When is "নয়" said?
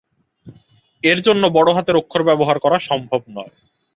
3.29-3.53